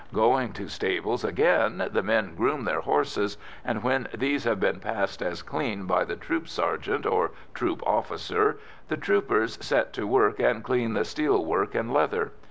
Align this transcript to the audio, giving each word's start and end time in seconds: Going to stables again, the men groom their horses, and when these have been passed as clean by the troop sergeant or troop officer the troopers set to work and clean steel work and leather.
Going 0.15 0.51
to 0.53 0.67
stables 0.67 1.23
again, 1.23 1.87
the 1.93 2.01
men 2.01 2.33
groom 2.33 2.65
their 2.65 2.81
horses, 2.81 3.37
and 3.63 3.83
when 3.83 4.07
these 4.17 4.45
have 4.45 4.59
been 4.59 4.79
passed 4.79 5.21
as 5.21 5.43
clean 5.43 5.83
by 5.85 6.05
the 6.05 6.15
troop 6.15 6.47
sergeant 6.47 7.05
or 7.05 7.33
troop 7.53 7.83
officer 7.85 8.57
the 8.87 8.97
troopers 8.97 9.63
set 9.63 9.93
to 9.93 10.07
work 10.07 10.39
and 10.39 10.63
clean 10.63 11.03
steel 11.03 11.45
work 11.45 11.75
and 11.75 11.93
leather. 11.93 12.31